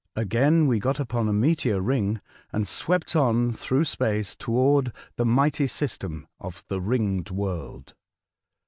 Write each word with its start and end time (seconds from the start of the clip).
Again 0.15 0.65
we 0.65 0.79
got 0.79 0.99
upon 0.99 1.29
a 1.29 1.31
meteor 1.31 1.79
ring, 1.79 2.21
and 2.51 2.67
swept 2.67 3.15
on 3.15 3.53
through 3.53 3.85
space 3.85 4.35
toward 4.35 4.91
the 5.15 5.25
mighty 5.25 5.67
system 5.67 6.25
of 6.39 6.65
the 6.69 6.81
Ringed 6.81 7.29
World. 7.29 7.93